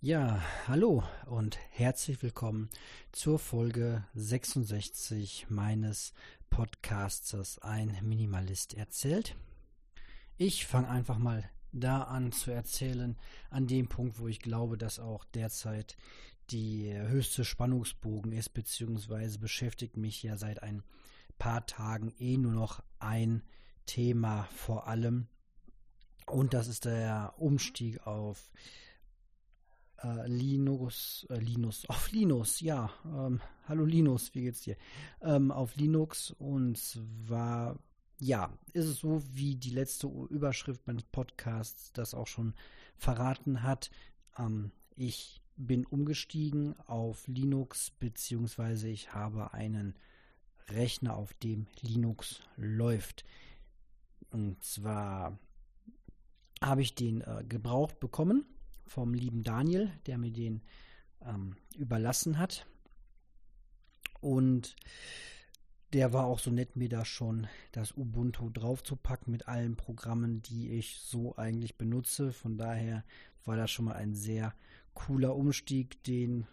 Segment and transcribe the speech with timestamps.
[0.00, 2.70] Ja, hallo und herzlich willkommen
[3.10, 6.12] zur Folge 66 meines
[6.50, 9.34] Podcastes Ein Minimalist erzählt.
[10.36, 13.18] Ich fange einfach mal da an zu erzählen,
[13.50, 15.96] an dem Punkt, wo ich glaube, dass auch derzeit
[16.50, 20.84] die höchste Spannungsbogen ist, beziehungsweise beschäftigt mich ja seit ein
[21.40, 23.42] paar Tagen eh nur noch ein
[23.84, 25.26] Thema vor allem.
[26.24, 28.52] Und das ist der Umstieg auf
[30.02, 32.90] äh, Linux, äh, Linux, auf Linux, ja.
[33.04, 34.76] Ähm, hallo Linus, wie geht's dir?
[35.20, 37.78] Ähm, auf Linux und zwar,
[38.20, 42.54] ja, ist es so, wie die letzte Überschrift meines Podcasts das auch schon
[42.96, 43.90] verraten hat.
[44.38, 49.94] Ähm, ich bin umgestiegen auf Linux, beziehungsweise ich habe einen
[50.68, 53.24] Rechner, auf dem Linux läuft.
[54.30, 55.38] Und zwar
[56.62, 58.44] habe ich den äh, gebraucht bekommen
[58.88, 60.62] vom lieben Daniel, der mir den
[61.24, 62.66] ähm, überlassen hat.
[64.20, 64.76] Und
[65.92, 70.70] der war auch so nett, mir da schon das Ubuntu draufzupacken mit allen Programmen, die
[70.70, 72.32] ich so eigentlich benutze.
[72.32, 73.04] Von daher
[73.44, 74.54] war das schon mal ein sehr
[74.94, 76.46] cooler Umstieg, den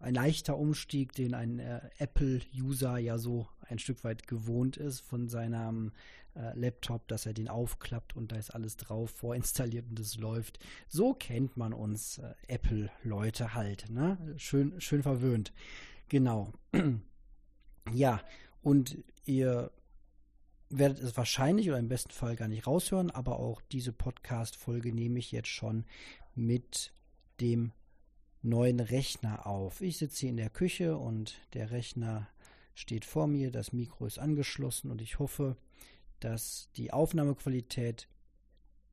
[0.00, 5.28] ein leichter Umstieg, den ein äh, Apple-User ja so ein Stück weit gewohnt ist von
[5.28, 5.92] seinem
[6.34, 10.58] äh, Laptop, dass er den aufklappt und da ist alles drauf vorinstalliert und es läuft.
[10.88, 14.18] So kennt man uns äh, Apple-Leute halt, ne?
[14.36, 15.52] Schön, schön verwöhnt.
[16.08, 16.52] Genau.
[17.92, 18.20] ja,
[18.62, 19.70] und ihr
[20.70, 25.18] werdet es wahrscheinlich oder im besten Fall gar nicht raushören, aber auch diese Podcast-Folge nehme
[25.18, 25.84] ich jetzt schon
[26.34, 26.92] mit
[27.40, 27.72] dem
[28.42, 29.80] neuen Rechner auf.
[29.80, 32.28] Ich sitze hier in der Küche und der Rechner
[32.74, 35.56] steht vor mir, das Mikro ist angeschlossen und ich hoffe,
[36.20, 38.08] dass die Aufnahmequalität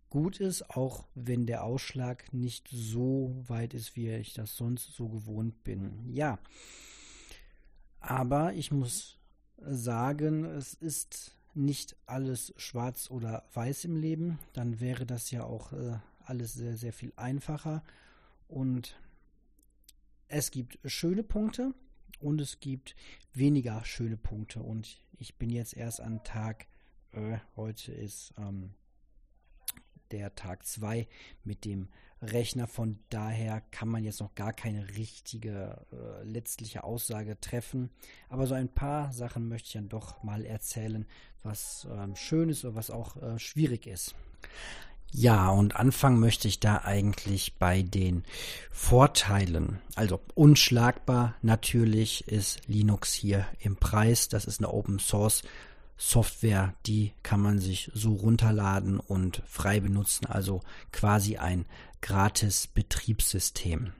[0.09, 5.09] gut ist, auch wenn der Ausschlag nicht so weit ist, wie ich das sonst so
[5.09, 6.09] gewohnt bin.
[6.09, 6.39] Ja,
[7.99, 9.17] aber ich muss
[9.57, 14.39] sagen, es ist nicht alles schwarz oder weiß im Leben.
[14.53, 17.83] Dann wäre das ja auch äh, alles sehr, sehr viel einfacher.
[18.47, 18.95] Und
[20.27, 21.73] es gibt schöne Punkte
[22.19, 22.95] und es gibt
[23.33, 24.61] weniger schöne Punkte.
[24.61, 26.67] Und ich bin jetzt erst an Tag
[27.15, 28.73] äh, heute ist ähm,
[30.11, 31.07] der Tag 2
[31.43, 31.87] mit dem
[32.21, 32.67] Rechner.
[32.67, 37.89] Von daher kann man jetzt noch gar keine richtige äh, letztliche Aussage treffen.
[38.29, 41.05] Aber so ein paar Sachen möchte ich dann doch mal erzählen,
[41.43, 44.15] was ähm, schön ist oder was auch äh, schwierig ist.
[45.17, 48.25] Ja, und anfangen möchte ich da eigentlich bei den
[48.69, 49.79] Vorteilen.
[49.95, 54.27] Also unschlagbar natürlich ist Linux hier im Preis.
[54.27, 55.43] Das ist eine Open Source
[55.95, 60.59] Software, die kann man sich so runterladen und frei benutzen, also
[60.91, 61.65] quasi ein
[62.01, 63.93] gratis Betriebssystem.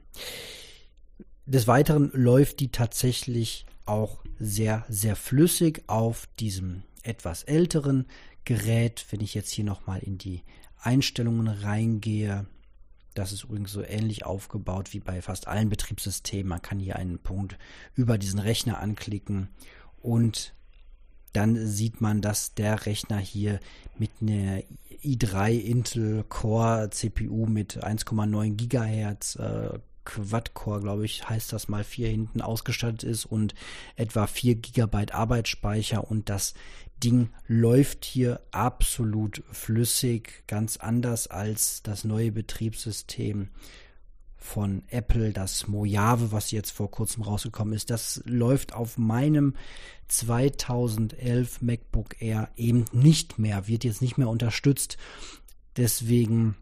[1.46, 8.06] Des Weiteren läuft die tatsächlich auch sehr, sehr flüssig auf diesem etwas älteren
[8.44, 9.06] Gerät.
[9.12, 10.42] Wenn ich jetzt hier nochmal in die
[10.86, 12.46] Einstellungen reingehe,
[13.14, 16.50] das ist übrigens so ähnlich aufgebaut wie bei fast allen Betriebssystemen.
[16.50, 17.58] Man kann hier einen Punkt
[17.96, 19.50] über diesen Rechner anklicken
[20.02, 20.54] und
[21.32, 23.60] dann sieht man, dass der Rechner hier
[23.98, 24.62] mit einer
[25.04, 32.08] i3 Intel Core CPU mit 1,9 Gigahertz äh, Quad-Core, glaube ich, heißt das mal vier
[32.10, 33.56] hinten ausgestattet ist und
[33.96, 36.54] etwa 4 Gigabyte Arbeitsspeicher und das
[37.04, 43.50] Ding läuft hier absolut flüssig, ganz anders als das neue Betriebssystem
[44.38, 49.56] von Apple, das Mojave, was jetzt vor kurzem rausgekommen ist, das läuft auf meinem
[50.08, 54.98] 2011 MacBook Air eben nicht mehr, wird jetzt nicht mehr unterstützt.
[55.78, 56.56] Deswegen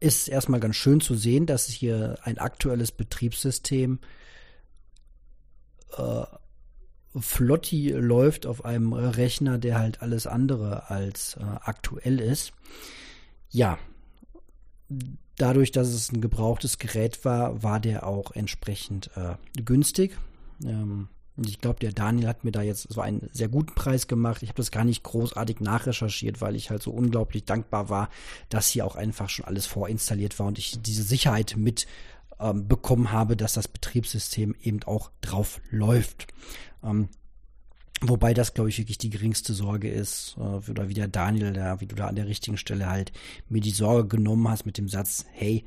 [0.00, 4.00] ist es erstmal ganz schön zu sehen, dass hier ein aktuelles Betriebssystem
[5.96, 6.24] äh,
[7.18, 12.52] flotti läuft auf einem Rechner, der halt alles andere als äh, aktuell ist.
[13.50, 13.78] Ja,
[15.36, 20.16] dadurch, dass es ein gebrauchtes Gerät war, war der auch entsprechend äh, günstig.
[20.64, 21.08] Ähm,
[21.44, 24.42] ich glaube, der Daniel hat mir da jetzt so einen sehr guten Preis gemacht.
[24.42, 28.08] Ich habe das gar nicht großartig nachrecherchiert, weil ich halt so unglaublich dankbar war,
[28.48, 31.86] dass hier auch einfach schon alles vorinstalliert war und ich diese Sicherheit mit
[32.40, 36.26] ähm, bekommen habe, dass das Betriebssystem eben auch drauf läuft.
[36.86, 37.08] Ähm,
[38.02, 41.80] Wobei das, glaube ich, wirklich die geringste Sorge ist, äh, oder wie der Daniel, da,
[41.80, 43.12] wie du da an der richtigen Stelle halt
[43.48, 45.64] mir die Sorge genommen hast mit dem Satz, hey,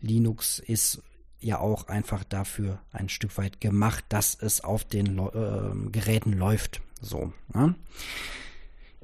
[0.00, 1.02] Linux ist
[1.38, 6.80] ja auch einfach dafür ein Stück weit gemacht, dass es auf den äh, Geräten läuft.
[7.00, 7.32] So.
[7.54, 7.76] Ne?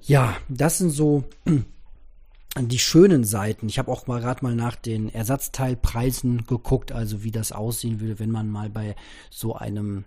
[0.03, 1.25] Ja, das sind so
[2.61, 3.69] die schönen Seiten.
[3.69, 8.19] Ich habe auch mal gerade mal nach den Ersatzteilpreisen geguckt, also wie das aussehen würde,
[8.19, 8.97] wenn man mal bei
[9.31, 10.05] so einem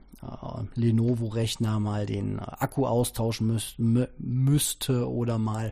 [0.75, 3.75] Lenovo-Rechner mal den Akku austauschen müß,
[4.17, 5.71] müsste oder mal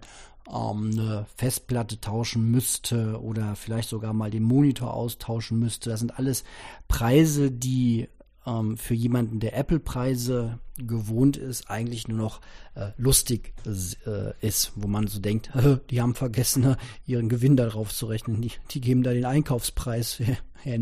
[0.49, 5.89] ähm, eine Festplatte tauschen müsste oder vielleicht sogar mal den Monitor austauschen müsste.
[5.89, 6.43] Das sind alles
[6.87, 8.07] Preise, die
[8.47, 12.41] ähm, für jemanden, der Apple-Preise gewohnt ist, eigentlich nur noch
[12.75, 15.51] äh, lustig äh, ist, wo man so denkt,
[15.89, 18.41] die haben vergessen, ne, ihren Gewinn darauf zu rechnen.
[18.41, 20.13] Die, die geben da den Einkaufspreis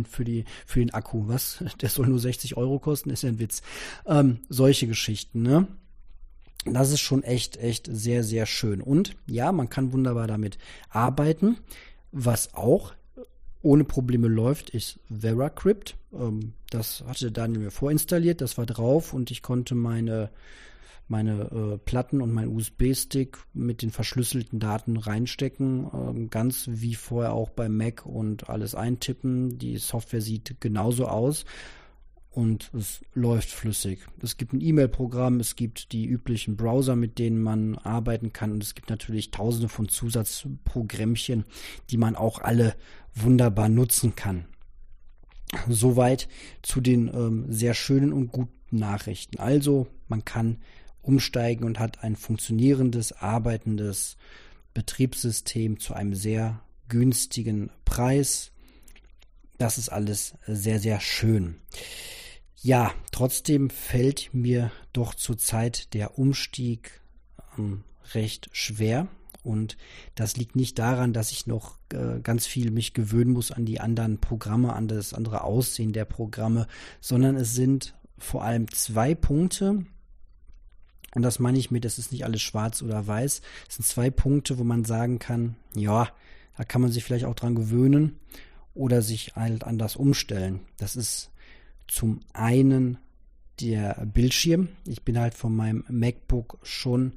[0.09, 1.27] für, die, für den Akku.
[1.27, 1.63] Was?
[1.81, 3.61] Der soll nur 60 Euro kosten, ist ja ein Witz.
[4.05, 5.67] Ähm, solche Geschichten, ne?
[6.67, 8.81] Das ist schon echt, echt sehr, sehr schön.
[8.81, 10.57] Und ja, man kann wunderbar damit
[10.89, 11.57] arbeiten.
[12.11, 12.93] Was auch
[13.65, 15.97] ohne Probleme läuft, ist VeraCrypt.
[16.13, 20.29] Ähm, das hatte Daniel mir vorinstalliert, das war drauf und ich konnte meine,
[21.07, 27.33] meine äh, Platten und mein USB-Stick mit den verschlüsselten Daten reinstecken, ähm, ganz wie vorher
[27.33, 29.57] auch bei Mac und alles eintippen.
[29.57, 31.45] Die Software sieht genauso aus
[32.35, 33.99] und es läuft flüssig.
[34.21, 38.61] Es gibt ein E-Mail-Programm, es gibt die üblichen Browser, mit denen man arbeiten kann und
[38.61, 41.45] es gibt natürlich tausende von Zusatzprogrammchen,
[41.89, 42.75] die man auch alle
[43.13, 44.45] wunderbar nutzen kann.
[45.69, 46.27] Soweit
[46.61, 49.39] zu den ähm, sehr schönen und guten Nachrichten.
[49.39, 50.57] Also man kann
[51.01, 54.17] umsteigen und hat ein funktionierendes, arbeitendes
[54.73, 56.59] Betriebssystem zu einem sehr
[56.89, 58.51] günstigen Preis.
[59.57, 61.55] Das ist alles sehr, sehr schön.
[62.65, 66.99] Ja, trotzdem fällt mir doch zurzeit der Umstieg
[67.59, 67.83] ähm,
[68.15, 69.07] recht schwer.
[69.43, 69.77] Und
[70.15, 73.79] das liegt nicht daran, dass ich noch äh, ganz viel mich gewöhnen muss an die
[73.81, 76.65] anderen Programme, an das andere Aussehen der Programme,
[77.01, 79.85] sondern es sind vor allem zwei Punkte.
[81.13, 83.41] Und das meine ich mit, das ist nicht alles schwarz oder weiß.
[83.69, 86.09] Es sind zwei Punkte, wo man sagen kann, ja,
[86.57, 88.17] da kann man sich vielleicht auch dran gewöhnen
[88.73, 90.61] oder sich halt anders umstellen.
[90.77, 91.29] Das ist
[91.87, 92.97] zum einen
[93.59, 94.69] der Bildschirm.
[94.85, 97.13] Ich bin halt von meinem MacBook schon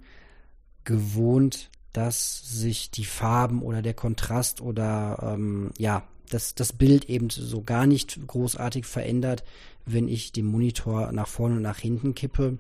[0.85, 7.31] gewohnt, dass sich die Farben oder der Kontrast oder ähm, ja, dass das Bild eben
[7.31, 9.45] so gar nicht großartig verändert,
[9.87, 12.59] wenn ich den Monitor nach vorne und nach hinten kippe.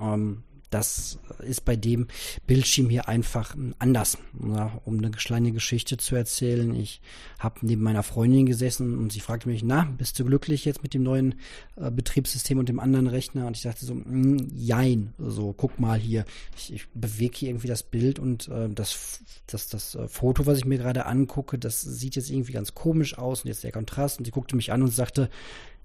[0.00, 2.08] Ähm, das ist bei dem
[2.46, 4.18] Bildschirm hier einfach anders.
[4.46, 6.74] Ja, um eine kleine Geschichte zu erzählen.
[6.74, 7.00] Ich
[7.38, 10.94] habe neben meiner Freundin gesessen und sie fragte mich, na, bist du glücklich jetzt mit
[10.94, 11.36] dem neuen
[11.76, 13.46] äh, Betriebssystem und dem anderen Rechner?
[13.46, 15.14] Und ich dachte so, mm, jein.
[15.18, 16.24] So, guck mal hier.
[16.56, 20.58] Ich, ich bewege hier irgendwie das Bild und äh, das, das, das äh, Foto, was
[20.58, 24.18] ich mir gerade angucke, das sieht jetzt irgendwie ganz komisch aus und jetzt der Kontrast.
[24.18, 25.30] Und sie guckte mich an und sagte,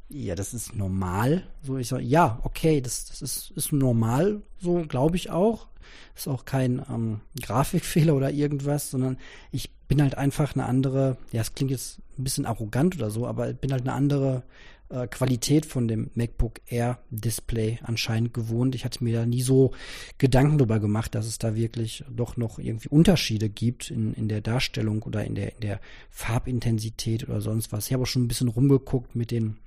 [0.10, 1.44] ja, das ist normal.
[1.62, 5.68] So, ich sage, ja, okay, das, das ist, ist normal, so glaube ich auch.
[6.16, 9.18] Ist auch kein ähm, Grafikfehler oder irgendwas, sondern
[9.52, 13.28] ich bin halt einfach eine andere, ja, es klingt jetzt ein bisschen arrogant oder so,
[13.28, 14.44] aber ich bin halt eine andere
[14.90, 18.76] äh, Qualität von dem MacBook Air Display anscheinend gewohnt.
[18.76, 19.72] Ich hatte mir da nie so
[20.20, 24.42] Gedanken darüber gemacht, dass es da wirklich doch noch irgendwie Unterschiede gibt in, in der
[24.42, 27.88] Darstellung oder in der, in der Farbintensität oder sonst was.
[27.88, 29.58] Ich habe auch schon ein bisschen rumgeguckt mit den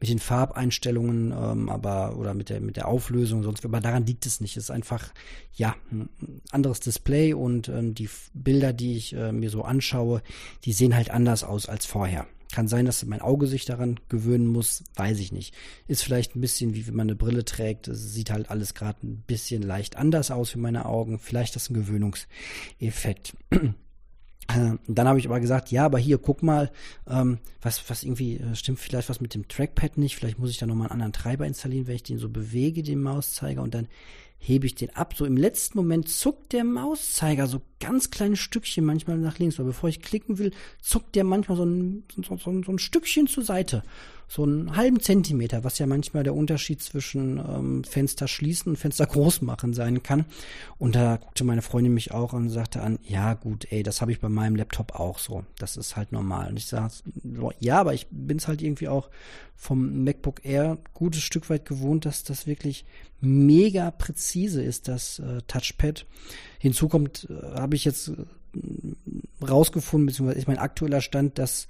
[0.00, 4.26] mit den Farbeinstellungen, ähm, aber oder mit der mit der Auflösung sonst, aber daran liegt
[4.26, 4.56] es nicht.
[4.56, 5.12] Es ist einfach
[5.54, 6.08] ja ein
[6.50, 10.22] anderes Display und ähm, die Bilder, die ich äh, mir so anschaue,
[10.64, 12.26] die sehen halt anders aus als vorher.
[12.52, 15.54] Kann sein, dass mein Auge sich daran gewöhnen muss, weiß ich nicht.
[15.86, 17.88] Ist vielleicht ein bisschen wie wenn man eine Brille trägt.
[17.88, 21.18] Es sieht halt alles gerade ein bisschen leicht anders aus für meine Augen.
[21.18, 23.34] Vielleicht ist das ein Gewöhnungseffekt.
[24.48, 26.70] Äh, dann habe ich aber gesagt, ja, aber hier, guck mal,
[27.08, 30.58] ähm, was, was irgendwie, äh, stimmt vielleicht was mit dem Trackpad nicht, vielleicht muss ich
[30.58, 33.88] da nochmal einen anderen Treiber installieren, wenn ich den so bewege, den Mauszeiger, und dann
[34.38, 35.14] hebe ich den ab.
[35.16, 39.66] So im letzten Moment zuckt der Mauszeiger so ganz kleine Stückchen manchmal nach links, weil
[39.66, 43.44] bevor ich klicken will, zuckt der manchmal so ein, so, so, so ein Stückchen zur
[43.44, 43.82] Seite
[44.28, 49.06] so einen halben Zentimeter, was ja manchmal der Unterschied zwischen ähm, Fenster schließen und Fenster
[49.06, 50.26] groß machen sein kann.
[50.76, 54.12] Und da guckte meine Freundin mich auch und sagte an, ja gut, ey, das habe
[54.12, 55.44] ich bei meinem Laptop auch so.
[55.58, 56.50] Das ist halt normal.
[56.50, 56.92] Und ich sage,
[57.58, 59.08] ja, aber ich bin es halt irgendwie auch
[59.56, 62.84] vom MacBook Air gutes Stück weit gewohnt, dass das wirklich
[63.20, 66.06] mega präzise ist, das äh, Touchpad.
[66.58, 71.68] Hinzu kommt, äh, habe ich jetzt äh, rausgefunden, beziehungsweise ist mein aktueller Stand, dass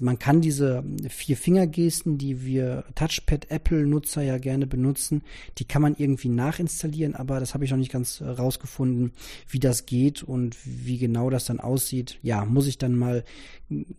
[0.00, 5.22] man kann diese vier Fingergesten, die wir Touchpad Apple Nutzer ja gerne benutzen,
[5.58, 9.12] die kann man irgendwie nachinstallieren, aber das habe ich noch nicht ganz äh, rausgefunden,
[9.48, 12.18] wie das geht und wie genau das dann aussieht.
[12.22, 13.22] Ja, muss ich dann mal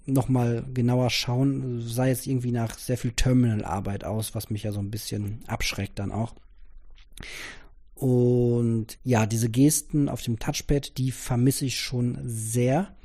[0.06, 1.82] noch mal genauer schauen.
[1.82, 5.40] Sah jetzt irgendwie nach sehr viel Terminal Arbeit aus, was mich ja so ein bisschen
[5.48, 6.36] abschreckt dann auch.
[7.96, 8.43] Und
[9.04, 12.96] ja, diese Gesten auf dem Touchpad, die vermisse ich schon sehr.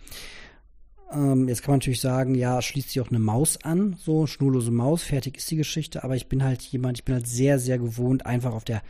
[1.10, 4.70] Ähm, jetzt kann man natürlich sagen, ja, schließt sich auch eine Maus an, so schnurlose
[4.70, 6.04] Maus, fertig ist die Geschichte.
[6.04, 8.82] Aber ich bin halt jemand, ich bin halt sehr, sehr gewohnt, einfach auf der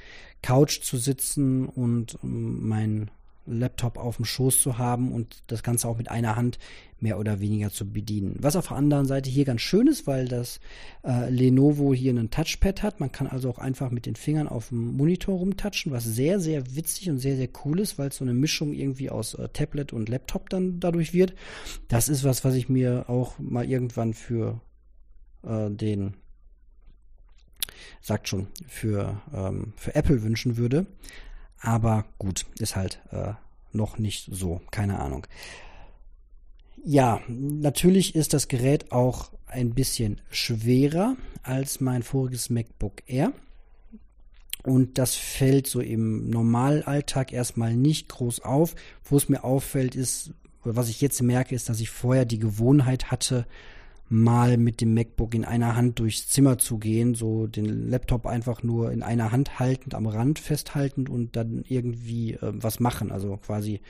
[0.42, 3.10] Couch zu sitzen und ähm, mein
[3.50, 6.58] Laptop auf dem Schoß zu haben und das Ganze auch mit einer Hand
[7.00, 8.36] mehr oder weniger zu bedienen.
[8.40, 10.60] Was auf der anderen Seite hier ganz schön ist, weil das
[11.04, 13.00] äh, Lenovo hier einen Touchpad hat.
[13.00, 16.74] Man kann also auch einfach mit den Fingern auf dem Monitor rumtatschen, was sehr, sehr
[16.74, 19.92] witzig und sehr, sehr cool ist, weil es so eine Mischung irgendwie aus äh, Tablet
[19.92, 21.34] und Laptop dann dadurch wird.
[21.88, 24.60] Das ist was, was ich mir auch mal irgendwann für
[25.44, 26.14] äh, den
[28.00, 30.86] sagt schon, für, ähm, für Apple wünschen würde.
[31.60, 33.32] Aber gut, ist halt äh,
[33.72, 35.26] noch nicht so, keine Ahnung.
[36.84, 43.32] Ja, natürlich ist das Gerät auch ein bisschen schwerer als mein voriges MacBook Air.
[44.62, 48.74] Und das fällt so im Normalalltag erstmal nicht groß auf.
[49.04, 53.10] Wo es mir auffällt, ist, was ich jetzt merke, ist, dass ich vorher die Gewohnheit
[53.10, 53.46] hatte,
[54.08, 58.62] mal mit dem MacBook in einer Hand durchs Zimmer zu gehen, so den Laptop einfach
[58.62, 63.12] nur in einer Hand haltend, am Rand festhaltend und dann irgendwie äh, was machen.
[63.12, 63.80] Also quasi,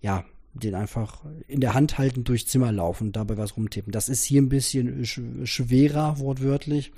[0.00, 3.92] ja, den einfach in der Hand halten, durchs Zimmer laufen und dabei was rumtippen.
[3.92, 6.92] Das ist hier ein bisschen sch schwerer, wortwörtlich,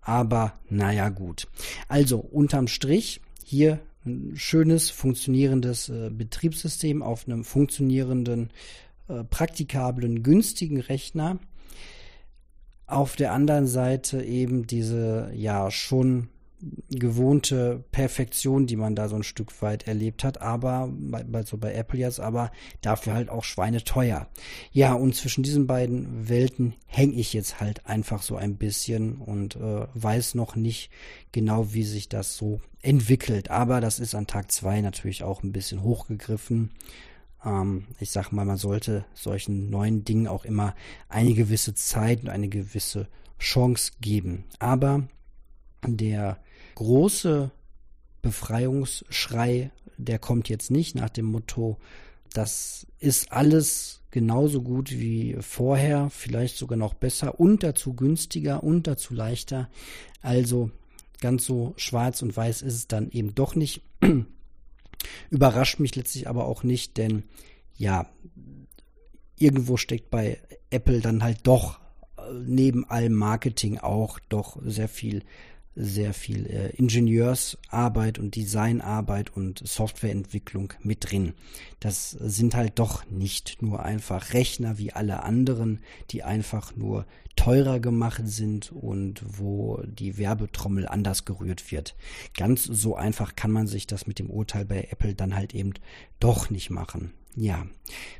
[0.00, 1.48] aber naja, gut.
[1.88, 8.50] Also, unterm Strich, hier ein schönes, funktionierendes äh, Betriebssystem auf einem funktionierenden,
[9.08, 11.38] äh, praktikablen, günstigen Rechner
[12.86, 16.28] auf der anderen Seite eben diese ja schon
[16.90, 21.98] gewohnte Perfektion, die man da so ein Stück weit erlebt hat, aber bei, bei Apple
[21.98, 24.28] jetzt, aber dafür halt auch schweineteuer.
[24.70, 29.56] Ja, und zwischen diesen beiden Welten hänge ich jetzt halt einfach so ein bisschen und
[29.56, 30.90] äh, weiß noch nicht
[31.32, 33.50] genau, wie sich das so entwickelt.
[33.50, 36.70] Aber das ist an Tag zwei natürlich auch ein bisschen hochgegriffen.
[37.44, 40.74] Ähm, ich sag mal, man sollte solchen neuen Dingen auch immer
[41.08, 43.08] eine gewisse Zeit und eine gewisse
[43.38, 44.44] Chance geben.
[44.58, 45.08] Aber
[45.86, 46.38] der
[46.74, 47.50] große
[48.22, 51.78] Befreiungsschrei, der kommt jetzt nicht nach dem Motto,
[52.32, 58.86] das ist alles genauso gut wie vorher, vielleicht sogar noch besser und dazu günstiger und
[58.86, 59.68] dazu leichter.
[60.20, 60.70] Also
[61.20, 63.82] ganz so schwarz und weiß ist es dann eben doch nicht.
[65.30, 67.24] Überrascht mich letztlich aber auch nicht, denn
[67.76, 68.06] ja,
[69.36, 70.38] irgendwo steckt bei
[70.70, 71.80] Apple dann halt doch
[72.16, 75.22] äh, neben allem Marketing auch doch sehr viel
[75.74, 81.32] sehr viel äh, Ingenieursarbeit und Designarbeit und Softwareentwicklung mit drin.
[81.80, 85.80] Das sind halt doch nicht nur einfach Rechner wie alle anderen,
[86.10, 87.06] die einfach nur
[87.36, 91.96] teurer gemacht sind und wo die Werbetrommel anders gerührt wird.
[92.36, 95.72] Ganz so einfach kann man sich das mit dem Urteil bei Apple dann halt eben
[96.20, 97.12] doch nicht machen.
[97.34, 97.66] Ja,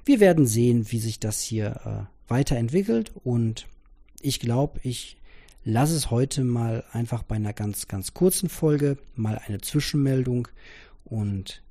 [0.04, 3.68] wir werden sehen, wie sich das hier äh, weiterentwickelt und
[4.22, 5.18] ich glaube, ich
[5.64, 10.48] lasse es heute mal einfach bei einer ganz, ganz kurzen Folge, mal eine Zwischenmeldung
[11.04, 11.62] und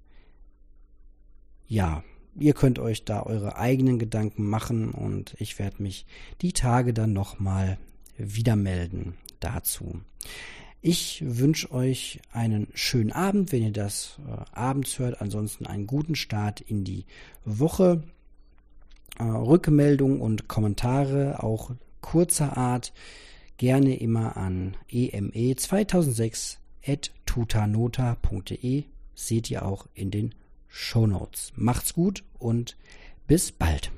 [1.68, 2.04] ja,
[2.40, 6.06] ihr könnt euch da eure eigenen Gedanken machen und ich werde mich
[6.42, 7.78] die Tage dann nochmal
[8.18, 10.02] wieder melden dazu.
[10.84, 15.22] Ich wünsche euch einen schönen Abend, wenn ihr das äh, abends hört.
[15.22, 17.06] Ansonsten einen guten Start in die
[17.46, 18.02] Woche.
[19.20, 21.72] Äh, Rückmeldungen und Kommentare auch
[22.02, 22.94] kurzer Art
[23.58, 26.58] gerne immer an eme2006
[26.88, 28.86] at tutanota.de.
[29.14, 30.34] Seht ihr auch in den
[30.72, 31.51] Show Notes.
[31.56, 32.78] Macht's gut und
[33.28, 33.92] bis bald.